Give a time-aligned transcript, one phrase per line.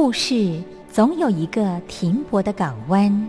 [0.00, 3.28] 故事总有一个停泊的港湾。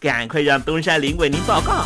[0.00, 1.84] 赶快让东山林为您报告。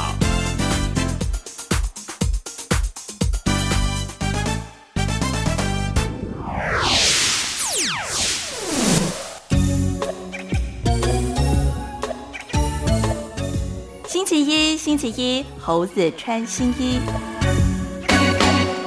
[14.06, 17.00] 星期一，星期一，猴子穿新衣。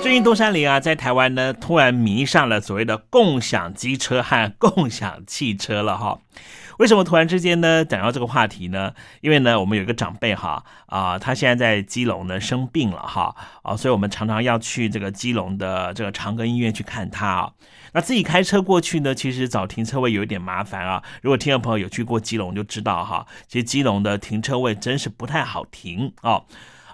[0.02, 6.18] 最近东山林啊，在台湾呢，突然迷上了所谓的共享机车和共享汽车了哈。
[6.78, 8.94] 为什么突然之间呢讲到这个话题呢？
[9.22, 17.52] 因为呢，我们有一个长辈哈啊，他现在在基隆呢生病了哈啊，所以我们常常要去这个基隆的这个长庚医院去看他啊。
[17.94, 21.02] 那自己开车过去呢，其实找停车位有一点麻烦啊。
[21.22, 26.46] 如果听众朋友有去过基隆，就知道哈，其实基隆的停车位真是不太好停哦。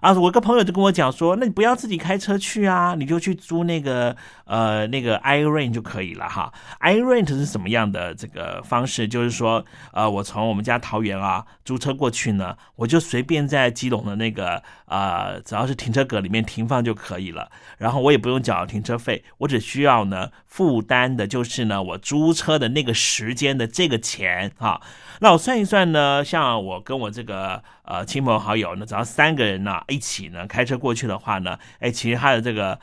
[0.04, 4.14] 啊，我个朋友就跟我讲说，那你不要自己开车去啊，你就去租那个
[4.44, 6.52] 呃那个 i rent 就可以了哈。
[6.80, 9.08] i rent 是什么样的这个方式？
[9.08, 9.64] 就是说，
[9.94, 24.82] 呃，我从我们家桃园啊租车过去呢，我就随便在基隆的那个呃，只要是停车格里面停放就可以了，然后我也不用缴停车费，我只需要呢负担的就是呢我租车的那个时间的这个钱哈。
[25.22, 32.80] 那我算一算呢，像我跟我这个呃亲朋好友呢，只要三个人呢一起呢开车过去的话呢，哎，其实他的这个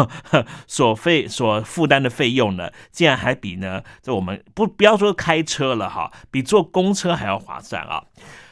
[0.66, 8.04] 所费所负担的费用呢，竟然还比呢这我们不不要说开车了哈，比坐公车还要划算啊。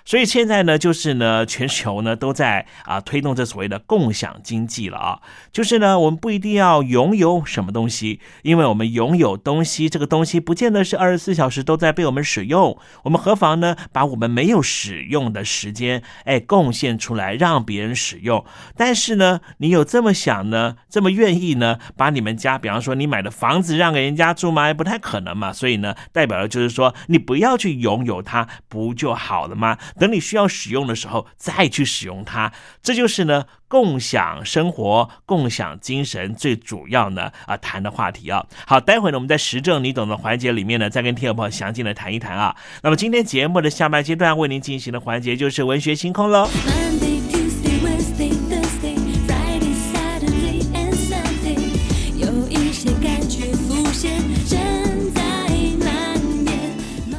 [0.05, 5.21] 所以现在呢，就是呢，全球呢都在啊推动这所谓的共享经济了啊。
[5.51, 12.79] 就是呢，我们不一定要拥有什么东西，因为我们拥有东西，这个东西不见得是二十四小时都在被我们使用。
[13.05, 18.45] 我们何妨呢，把我们没有使用的时间，哎，贡献出来让别人使用。
[18.77, 24.75] 但是呢，你有这么想呢，这么愿意呢，把你们家，比方说你买的房子让给人家住吗？
[24.75, 25.51] 不太可能嘛。
[25.51, 29.79] 所以呢，代表的就是说，你不要去拥有它，不就好了吗？
[29.99, 32.53] 等你需要使用的时候再去使用它，
[32.83, 38.47] 这就是呢共享生活、共享精神最主要呢啊谈的话题啊。
[38.67, 42.57] 好，待会呢我们在实证你懂的环节里面呢，再跟听友朋友详尽的谈一谈啊。
[42.83, 46.49] 那么今天节目的下半阶段为您进行的环节就是文学星空喽。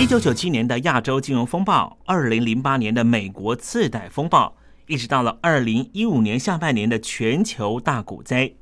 [0.00, 4.54] 一九九七年的亚洲金融风暴，二零零八年的美国次贷风暴。
[4.86, 8.52] 一直到了二零一五年下半年的全球大股灾，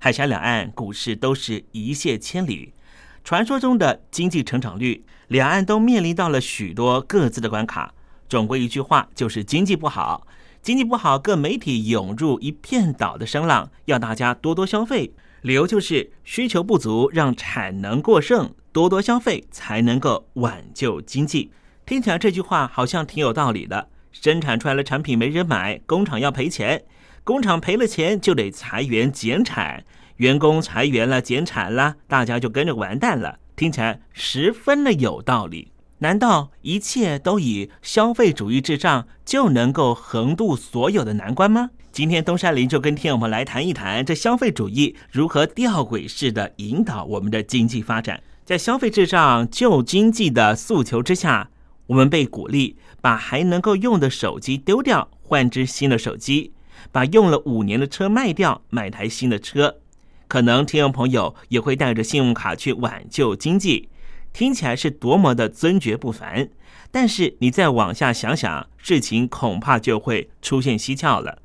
[0.00, 2.74] 海峡两岸股市都是一泻千里。
[3.22, 7.94] 传说中的经济成长率，两岸都面临到了许多各自的关卡。
[8.28, 10.26] 总归一句话，就是经济不好，
[10.60, 15.12] 经济不好，各媒体涌入一片倒的声浪，要大家多多消费。
[15.42, 21.50] 理由就是需求不足，让产能过剩，多多消费才能够挽救经济。
[21.86, 23.88] 听起来这句话好像挺有道理的。
[24.12, 26.84] 生产出来的产品没人买，工厂要赔钱，
[27.24, 29.84] 工厂赔了钱就得裁员减产，
[30.16, 33.38] 员工裁员了减产了，大家就跟着完蛋了。
[33.56, 35.72] 听起来十分的有道理。
[35.98, 41.70] 难道一切都以消费主义至上就能够横渡所有的难关吗？
[41.92, 51.50] 今天东山林就跟天友们来谈一谈，这消费主义如何吊诡式的引导我们的经济发展，在消费至上救经济的诉求之下。
[51.88, 56.52] 我们被鼓励把还能够用的手机丢掉，换只新的手机；
[56.92, 59.78] 把用了五年的车卖掉，买台新的车。
[60.28, 63.88] 可能听众朋友也会带着信用卡去挽救经济，
[64.32, 66.48] 听起来是多么的尊爵不凡。
[66.92, 71.42] 但是你再往下想想，事情恐怕就会出现蹊跷了。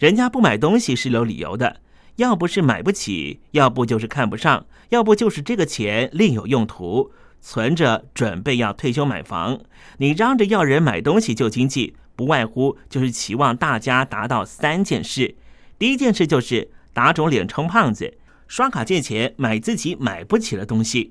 [0.00, 1.82] 人家不买东西是有理由的，
[2.16, 7.12] 要不是买不起，要不就是看不上，要不就是这个钱另有用途。
[7.42, 9.60] 存着准备要退休买房，
[9.98, 15.36] 你嚷着要人买东西救经济，不外乎就是期望大家达到三件事：
[15.78, 18.16] 第一件事就是打肿脸充胖子，
[18.46, 21.10] 刷卡借钱买自己买不起的东西；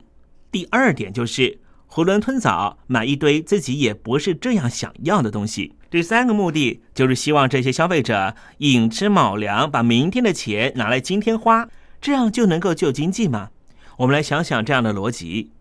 [0.52, 11.68] 第二点就是囫囵吞枣买一堆自己也不是这样想要的东西；第三个目的就是希望这些消费者寅吃卯粮，把明天的钱拿来今天花，
[12.00, 13.50] 这样就能够救经济吗？
[13.98, 15.52] 我们来想想这样的逻辑。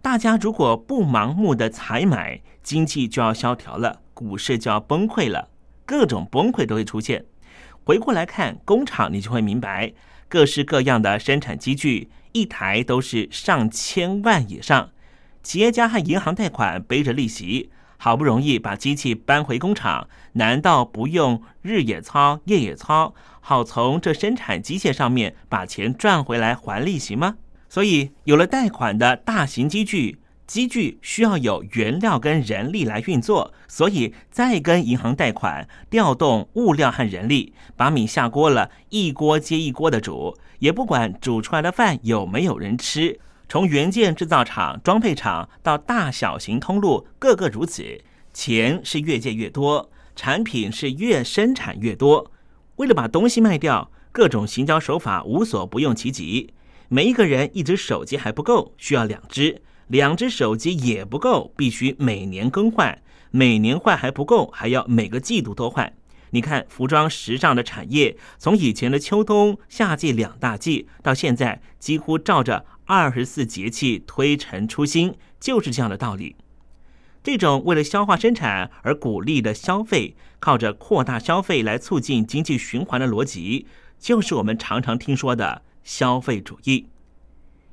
[0.00, 5.48] 大家如果不盲目的采买，经济就要萧条了，股市就要崩溃了，
[5.84, 7.24] 各种崩溃都会出现。
[7.82, 9.92] 回过来看工厂，你就会明白，
[10.28, 14.90] 各式各样的生产机具，一台都是上千万以上。
[15.42, 27.36] 企业家和银行贷款背着利息，好不容易把机器搬回工厂，难道不用日也操、夜也操，好从这生产机械上面把钱赚回来还利息吗？
[27.68, 43.18] 所以，有了贷款的大型机具，机具需要有原料跟人力来运作，所以再跟银行贷款，调动物料和人力，把米下锅了，一锅接一锅的煮，也不管煮出来的饭有没有人吃。
[43.48, 48.00] 从元件制造厂、装配厂到大小型通路，个个如此。
[48.32, 52.32] 钱是越借越多，产品是越生产越多。
[52.76, 56.52] 为了把东西卖掉，各种行销手法无所不用其极。
[56.88, 62.98] 每一个人一只手机还不够，需要两只；两只手机也不够，必须每年更换；
[63.30, 65.92] 每年换还不够，还要每个季度都换。
[66.30, 76.36] 你看，服装时尚的产业，从以前的秋冬夏季两大季，到现在几乎照着二十四节气推陈出新，就是这样的道理。
[77.22, 83.66] 这种为了消化生产而鼓励的消费，靠着扩大消费来促进经济循环的逻辑，
[83.98, 85.62] 就是我们常常听说的。
[85.84, 86.86] 消费主义，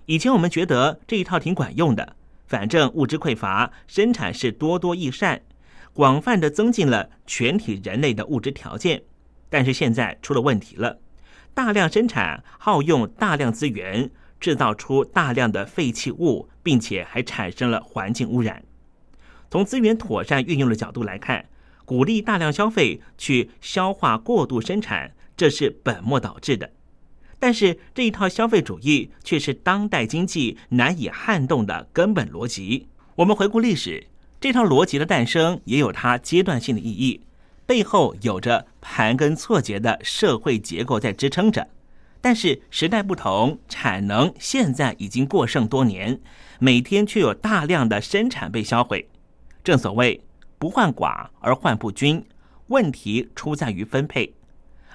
[0.06, 5.44] 以前我们觉得这一套挺管用的，反正物质匮乏，生产是多多益善，
[5.94, 9.04] 广泛的增进了全体人类的物质条件。
[9.50, 11.00] 但是现在出了问题了，
[11.54, 14.12] 大量生产耗用大量资源，
[14.42, 18.62] 制造出大量的废弃物，并且还产生了环境污染。
[19.50, 21.46] 从资源妥善运用的角度来看，
[21.86, 26.72] 鼓励大量消费去消化过度生产，这是本末倒置的。
[27.38, 32.88] 但是这一套消费主义却是当代经济难以撼动的根本逻辑。
[33.16, 34.08] 我们回顾历史，
[34.40, 37.22] 这套逻辑的诞生也有它阶段性的意义，
[37.66, 41.68] 背后有着盘根错节的社会结构在支撑着。
[42.22, 46.22] 但是时代不同，产能现在已经过剩多年，
[46.60, 49.10] 每天却有大量的生产被销毁。
[49.64, 50.22] 正所谓
[50.60, 52.24] 不患寡而患不均，
[52.68, 54.34] 问题出在于分配。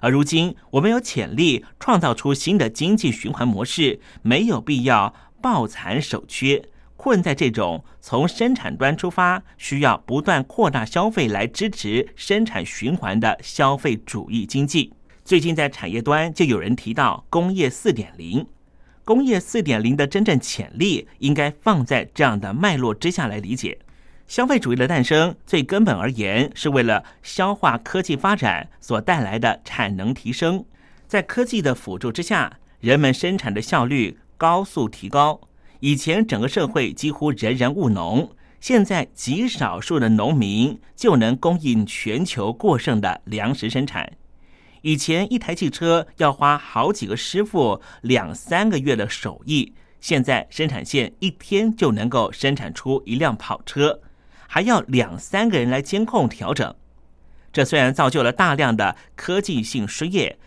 [0.01, 6.63] 而如今我们有潜力创造出新的经济循环模式，没有必要抱残守缺。
[6.97, 14.93] 困在这种从生产端出发，需要不断扩大消费来支持生产循环的消费主义经济。
[15.27, 18.47] 最近在产业端就有人提到工业四点零，
[19.05, 23.77] 工业四点零的真正潜力应该放在这样的脉络之下来理解。
[24.29, 30.65] 消费主义的诞生，最根本而言是为了消化科技发展所带来的产能提升，
[31.09, 35.41] 在科技的辅助之下，人们生产的效率高速提高。
[35.81, 38.31] 以前整个社会几乎人人务农，
[38.61, 44.13] 现在极少数的农民就能供应全球过剩的粮食生产。
[44.83, 54.01] 以前一台汽车要花好几个师傅两三个月的手艺，现在生产线一天就能够生产出一辆跑车，
[54.47, 56.75] 还要两三个人来监控调整。
[57.53, 60.39] 这虽然造就了大量的科技性失业。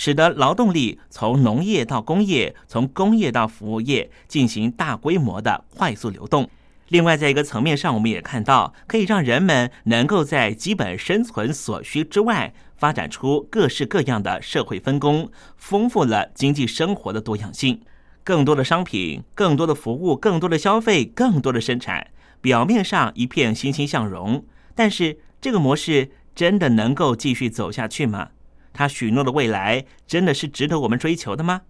[0.00, 6.48] 使得劳动力从农业到工业，从工业到服务业进行大规模的快速流动。
[6.86, 17.82] 另外，在一个层面上，我们也看到可以让人们能够在基本生存所需之外，发展出各式各样的社会分工，丰富了经济生活的多样性。
[18.24, 22.08] 更多的商品，更多的服务，更多的消费，更多的生产，
[22.40, 24.44] 表面上一片欣欣向荣。
[24.74, 28.28] 但是，这个模式真的能够继续走下去吗？
[28.72, 31.62] 他许诺的未来真的是值得我们追求的吗？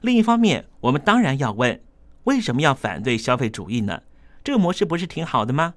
[0.00, 1.80] 另一方面，我们当然要问：
[2.24, 4.02] 为什么要反对消费主义呢？
[4.42, 5.74] 这个模式不是挺好的吗？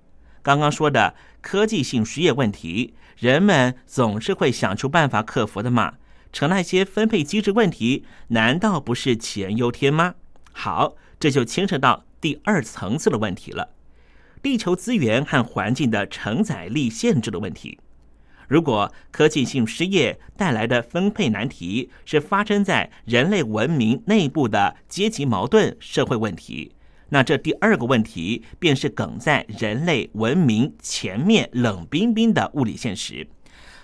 [0.47, 5.95] 刚刚说的科技性失业问题，人们总是会想出办法克服的嘛。
[6.31, 10.15] 成那些分配机制问题，难道不是杞人忧天吗？
[10.53, 13.71] 好，这就牵扯到第二层次的问题了：
[14.41, 17.77] 地球资源和环境的承载力限制的问题。
[18.47, 26.71] 如果科技性失业带来的分配难题是发生在人类文明内部的阶级矛盾、社会问题，
[27.09, 33.27] 那这第二个问题便是梗在人类文明前面冷冰冰的物理现实。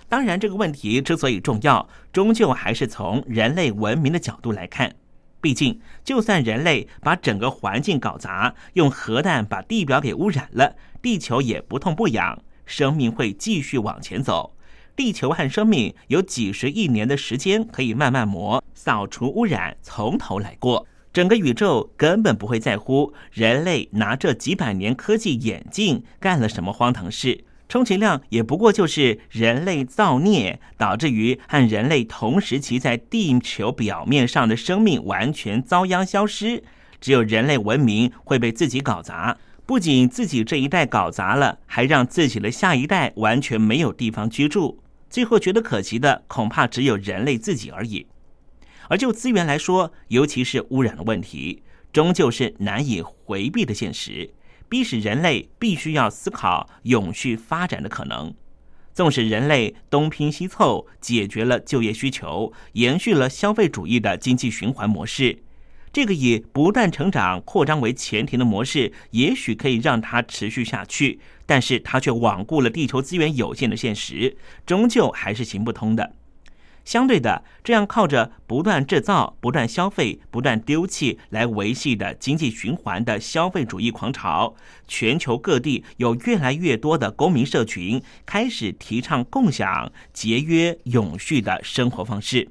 [0.08, 4.94] 当然，这个问题之所以重要，终究还是从人类文明的角度来看。
[5.40, 12.42] 毕竟，就算人类把整个环境搞砸，用核弹把地表给污染了，地球也不痛不痒。
[12.66, 14.54] 生命会继续往前走，
[14.96, 20.86] 地球和生命有几十亿年的时间可以慢慢磨，扫除污染，从头来过。
[21.14, 36.64] 整个宇宙根本不会在乎人类拿这几百年科技眼镜干了什么荒唐事，充其量也不过就是人类造孽，导致于和人类同时期在地球表面上的生命完全遭殃消失，
[37.00, 39.38] 只有人类文明会被自己搞砸。
[39.64, 44.80] 不仅自己这一代搞砸了，还让自己的下一代完全没有地方居住。
[45.08, 48.04] 最后觉得可惜的，恐怕只有人类自己而已。
[48.88, 54.32] 而就资源来说，尤其是污染的问题，终究是难以回避的现实，
[54.68, 58.34] 逼使人类必须要思考永续发展的可能。
[58.92, 65.42] 纵使人类东拼西凑，解决了就业需求，延续了消费主义的经济循环模式。
[65.92, 76.14] 这个以不断成长扩张为前提的模式，也许可以让它持续下去，但是它却罔顾了地球资源有限的现实，终究还是行不通的。
[76.84, 84.54] 相对的，这样靠着不断制造、不断消费、不断丢弃来维系的经济循环的消费主义狂潮，
[84.86, 92.50] 全球各地有越来越多的公民社群开始提倡共享、节约、永续的生活方式。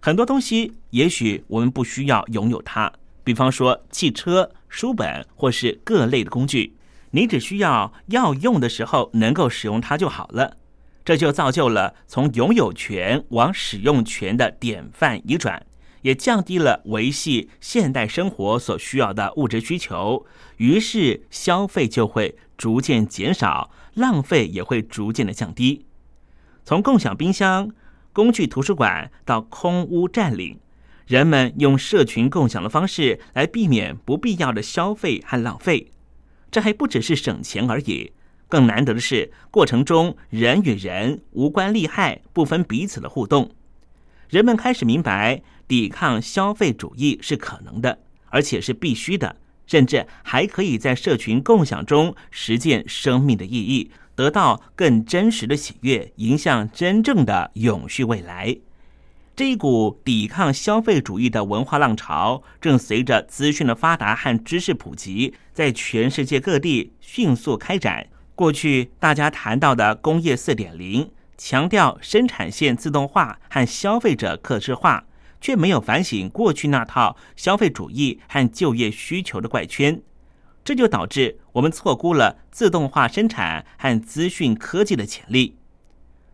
[0.00, 2.92] 很多东西也许我们不需要拥有它，
[3.24, 6.76] 比方说汽车、书本或是各类的工具，
[7.10, 10.58] 你只需要要用的时候能够使用它就好了。
[11.10, 15.66] 这就造就了从拥有权往使用权的典范移转，
[16.02, 20.24] 也降低了维系现代生活所需要的物质需求，
[20.58, 25.84] 于是消费就会逐渐减少，浪费也会逐渐的降低。
[26.64, 27.68] 从共享冰箱。
[28.12, 30.60] 工具图书馆到空屋占领，
[31.08, 35.90] 人们用社群共享的方式来避免不必要的消费和浪费。
[36.52, 38.12] 这还不只是省钱而已，
[38.50, 43.50] 更难得的是过程中人与人无关利害、不分彼此的互动。
[44.28, 49.36] 人们开始明白，抵抗消费主义是可能的，而且是必须的。
[49.66, 58.56] 甚至还可以在社群共享中实践生命的意义，得到更真实的喜悦，迎向真正的永续未来。
[59.36, 68.08] 这一股抵抗消费主义的文化浪潮，正随着资讯的发达和知识普及，在全世界各地迅速开展。
[68.40, 75.04] 过去大家谈到的工业四点零，强调生产线自动化和消费者客制化，
[75.42, 80.00] 却没有反省过去那套消费主义和就业需求的怪圈，
[80.64, 85.58] 这就导致我们错估了自动化生产和资讯科技的潜力。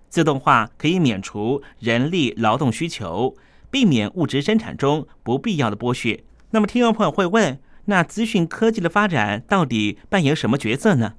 [0.08, 3.34] 自动化可以免除人力劳动需求，
[3.68, 6.22] 避免物质生产中不必要的剥削。
[6.50, 11.14] 那么，听众朋友会问：那资讯科技的发展到底扮演什么角色呢？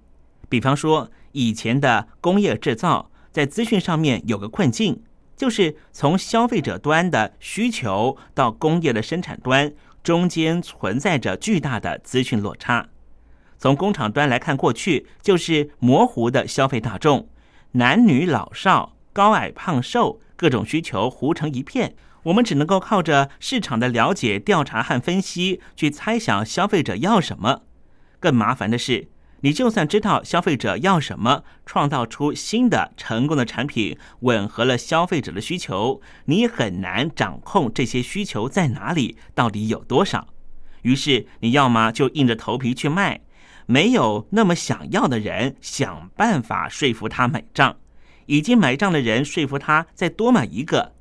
[0.50, 5.04] 比方说，以前的工业制造在资讯上面有个困境，
[5.36, 12.90] 就是从消费者端的需求到工业的生产端，中间存在着巨大的资讯落差。
[13.58, 17.28] 从工厂端来看，过去就是模糊的消费大众。
[17.72, 21.96] 男女老少、高矮胖瘦，各种需求糊成一片。
[22.24, 27.62] 我们只能够靠着市场的了解、调查和分析，去猜想消费者要什么。
[28.20, 29.08] 更麻烦的是，
[29.42, 40.28] 你就算知道消费者要什么，创造出新的成功的产品，吻合了消费者的需求，你很难掌控这些需求在哪里，到底有多少。
[40.82, 43.22] 于是，你要么就硬着头皮去卖。
[43.68, 47.74] 没有那么想要的人，想办法说服他买账；
[48.26, 50.94] 已经买账的人，说服他再多买一个。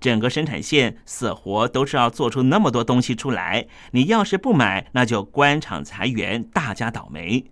[0.00, 3.66] 整个生产线死活都是要做出那么多东西出来。
[3.92, 7.46] 你要是不买，那就关厂裁员，大家倒霉。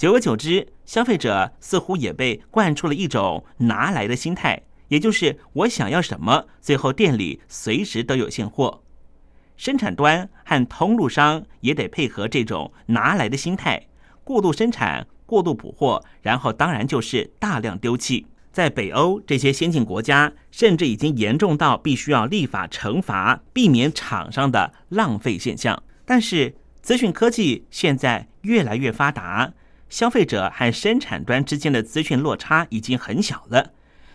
[0.00, 8.82] 久而久之，消费者似乎也被惯出了一种拿来的心态，也就是我想要什么，最后店里随时都有现货。
[9.58, 13.88] 生产端和通路商也得配合这种拿来的心态，
[14.24, 18.26] 过度生产、过度补货，然后当然就是大量丢弃。
[18.50, 25.82] 在北欧这些先进国家，甚至已经严重到必须要立法惩罚，避免厂商的浪费现象。
[26.06, 29.52] 但是，资讯科技现在越来越发达，
[29.90, 33.72] 消费者和生产端之间的资讯落差已经很小了。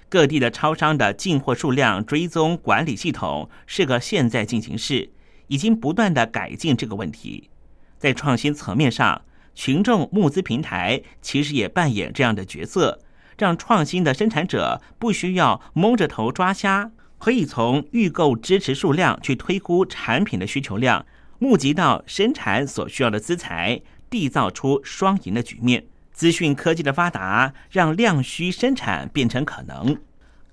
[0.10, 5.12] 各地的超商的进货数量追踪管理系统是个现在进行式。
[5.48, 7.52] 已经不断的改进这个问题，
[8.00, 9.22] 在创新层面上，
[9.54, 13.00] 群众募资平台其实也扮演这样的角色，
[13.38, 21.06] 让创新的生产者不需要蒙着头抓瞎，可以从预购支持数量去推估产品的需求量，
[21.38, 23.80] 募集到生产所需要的资材，
[24.16, 25.84] 缔造出双赢的局面。
[26.14, 29.98] 资讯科技的发达，让量需生产变成可能，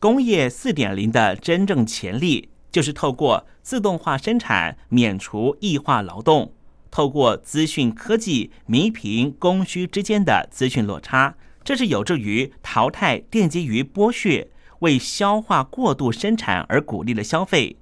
[0.01, 2.49] 工业四点零的真正潜力。
[2.73, 6.55] 就是透过自动化生产免除异化劳动，
[6.91, 14.49] 透过资讯科技弥平供需之间的资讯落差，这是有助于淘汰奠基于剥削、
[14.81, 17.77] 为消化过度生产而鼓励的消费，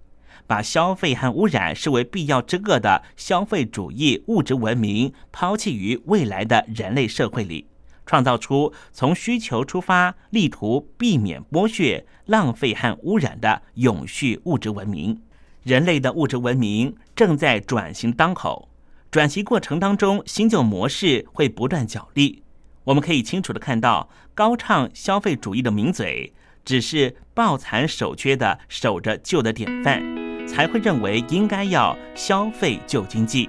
[0.51, 7.69] 把消费和污染视为必要之恶的消费主义物质文明抛弃于未来的人类社会里。
[8.05, 15.23] 创造出从需求出发，力图避免剥削、浪费和污染的永续物质文明。
[15.63, 18.69] 人类的物质文明正在转型当口，
[19.09, 22.43] 转型过程当中，新旧模式会不断角力。
[22.83, 26.33] 我们可以清楚的看到，高唱消费主义的名嘴，
[26.65, 30.03] 只是抱残守缺的守着旧的典范，
[30.47, 33.49] 才会认为应该要消费旧经济。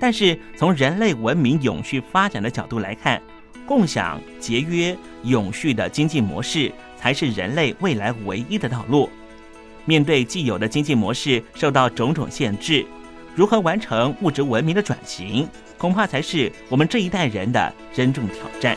[0.00, 3.20] 但是从人类文明永续发展的角度来看，
[3.66, 9.10] 共享、节约、永续的经济模式才是人类未来唯一的道路。
[9.84, 12.86] 面对既有的经济模式受到种种限制，
[13.34, 18.76] 如何完成物质文明的转型，恐怕才是我们这一代人的真正挑战。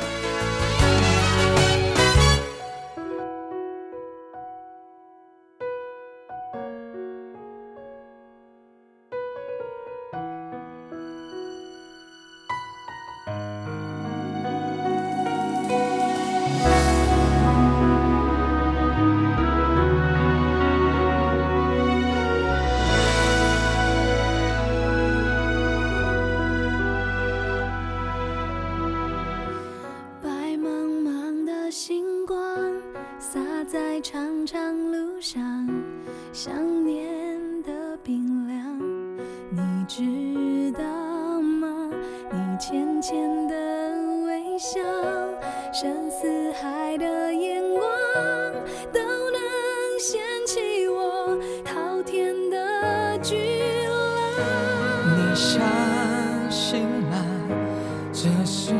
[58.23, 58.71] 这是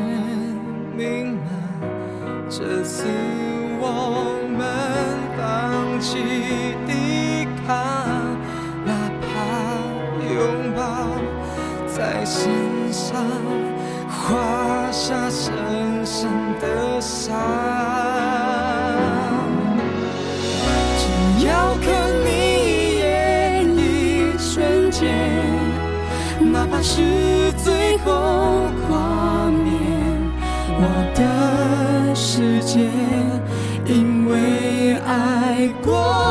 [0.96, 1.42] 命吗
[2.48, 3.08] 这次
[3.80, 4.62] 我们
[5.36, 6.20] 放弃
[6.86, 8.38] 抵抗
[8.86, 9.26] 哪怕
[10.32, 11.18] 拥抱
[11.88, 13.26] 在身上
[14.08, 17.36] 画下深深的伤
[21.00, 22.30] 只要看你
[22.68, 25.10] 一眼一瞬间
[26.52, 28.61] 哪怕是最后
[33.86, 36.31] 因为爱过。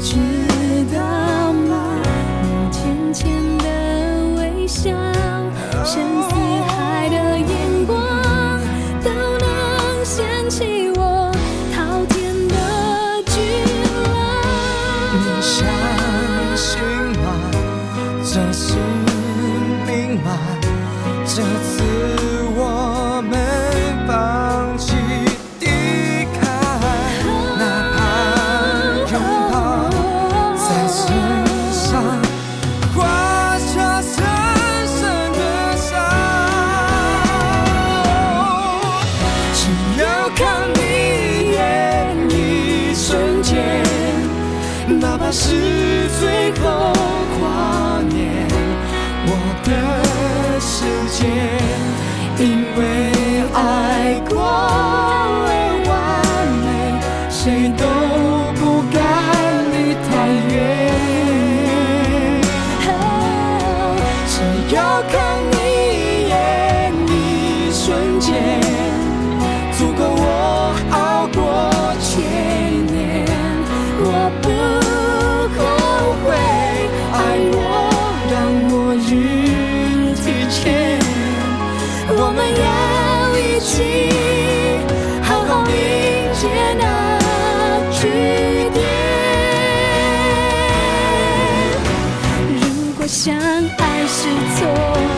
[0.00, 0.27] 去
[93.88, 95.17] 还是错。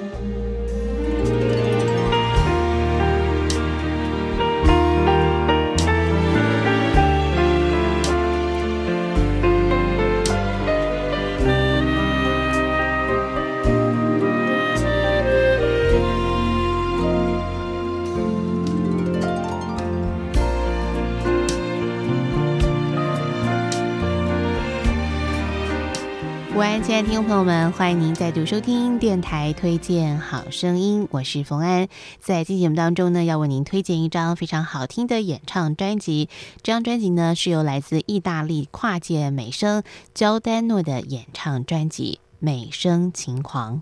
[27.03, 31.87] 听众朋友们，欢迎您再度收听电台推荐好声音，我是冯安。
[32.19, 36.29] 在今节目当中呢，要为您推荐一张非常好听的演唱专辑。
[36.61, 39.81] 这张专辑呢，是由来自意大利跨界美声
[40.13, 43.81] 焦丹诺的演唱专辑《美声情狂》。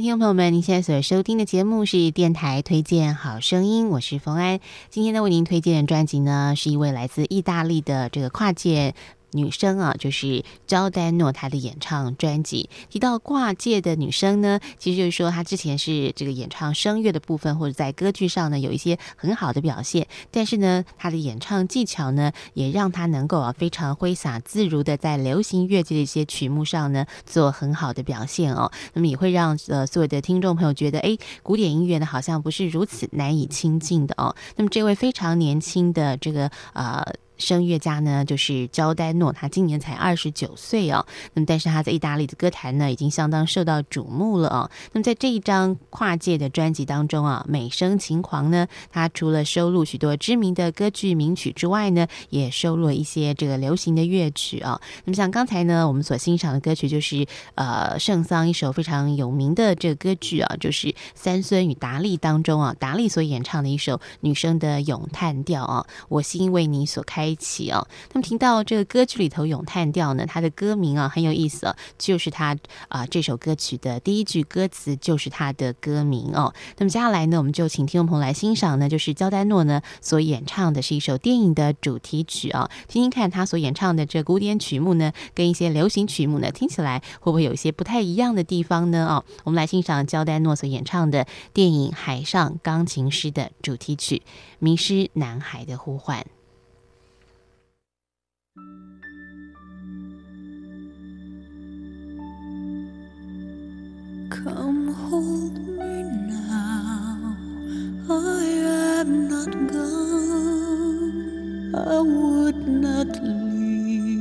[0.00, 4.60] 听众朋友们，您现在所收听的节目是电台推荐好声音，我是冯安。
[4.90, 8.94] 今天呢，为您推荐的专辑呢，是一位来自意大利的这个跨界
[9.32, 12.68] 女生啊，就是焦丹诺她的演唱专辑。
[12.88, 28.70] 提到挂界的女生呢，其实就是说她之前是这个演唱声乐的部分，或者在歌剧上呢有一些很好的表现，但是呢，她的演唱技巧呢，也让她能够啊非常挥洒自如的在流行乐界的一些曲目上呢做很好的表现哦。
[28.94, 34.34] 那么也会让呃所有的听众朋友觉得，哎，古典音乐呢好像不是如此难以亲近的哦。
[34.56, 37.04] 那么这位非常年轻的这个呃。
[37.38, 41.06] 声乐家呢，就是焦丹诺，他今年才二十九岁哦。
[41.34, 44.70] 那么，但是他在意大利的歌坛呢，已经相当受到瞩目了哦。
[44.92, 54.80] 那么，在这一张跨界的专辑当中啊，《美声情狂》呢，他除了收录许多知名的歌剧名曲之外呢，也收录了一些这个流行的乐曲啊。
[55.04, 67.27] 那么，像刚才呢，我们所欣赏的歌曲就是呃圣桑一首非常有名的这个歌剧啊，就是《三孙与达利》当中啊，达利所演唱的一首女生的咏叹调啊，我心为你所开。
[67.28, 72.56] 一起哦，那么听到这个歌剧里头咏叹调呢，它的歌名啊很有意思哦，就是它
[72.88, 76.52] 啊这首歌曲的第一句歌词就是它的歌名哦。
[76.78, 89.06] 那么接下来呢，我们就请听众朋友来欣赏呢，就是焦丹诺呢所演唱的是一首电影的主题曲啊，听听看他所演唱的这古典曲目呢，跟一些流行曲目呢听起来会不会有一些不太一样的地方呢？
[89.08, 94.16] 哦，我们来欣赏焦丹诺所演唱的电影《海上钢琴师》的主题曲
[94.58, 96.20] 《迷失男孩的呼唤》。
[104.30, 107.34] Come hold me now.
[108.10, 108.42] I
[109.00, 111.74] am not gone.
[111.74, 114.12] I would not leave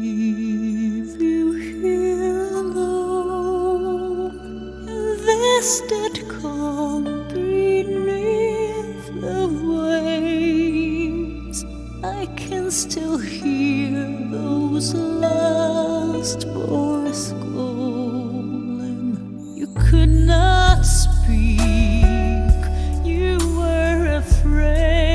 [1.21, 4.31] you here alone.
[5.25, 9.47] This dead calm beneath the
[9.91, 11.65] waves,
[12.01, 17.33] I can still hear those last voices
[19.89, 21.61] could not speak.
[23.05, 25.06] You were afraid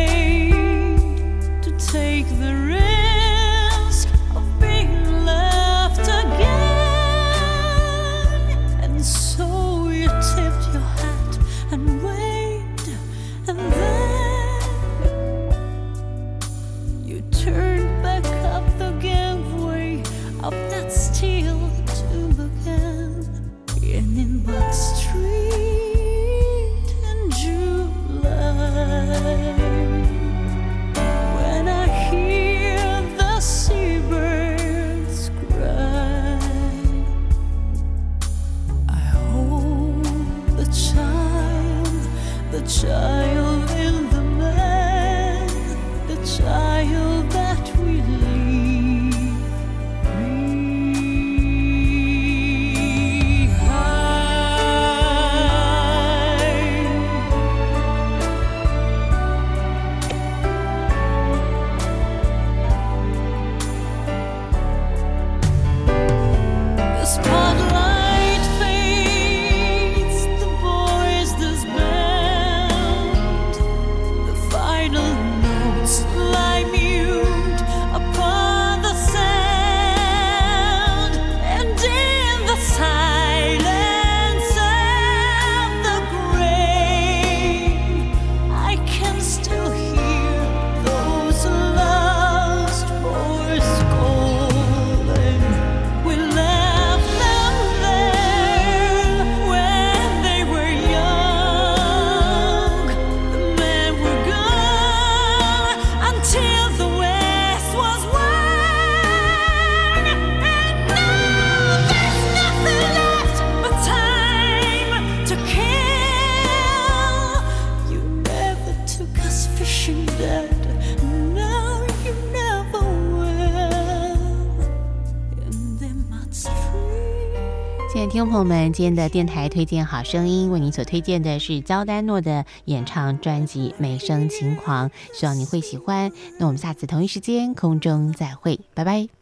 [128.22, 136.08] 众朋友们，今天的电台推荐好声音为您所推荐的是焦丹诺的演唱专辑《美声情狂》，希望您会喜欢。
[136.38, 139.21] 那我们下次同一时间空中再会，拜拜。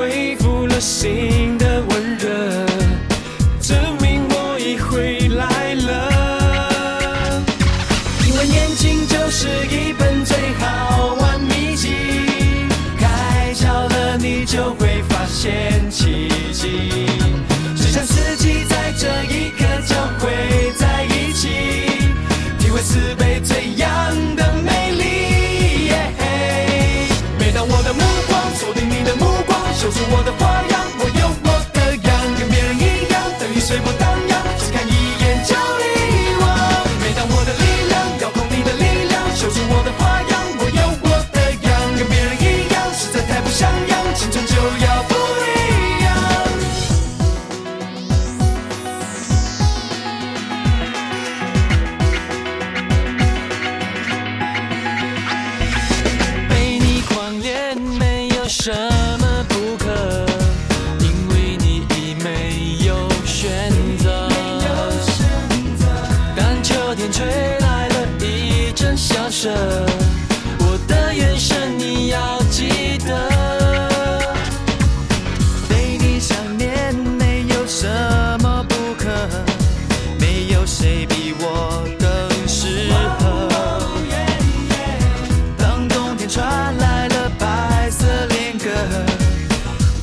[0.00, 1.39] 恢复了心。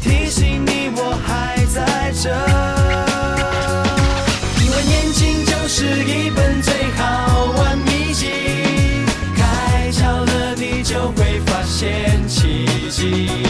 [0.07, 2.29] 提醒你我还在这。
[4.63, 8.29] 因为年轻就是一本最好玩秘籍，
[9.35, 13.46] 开窍了你就会发现奇迹。